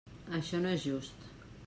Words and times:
Això 0.37 0.61
no 0.63 0.71
és 0.77 0.83
just. 0.87 1.29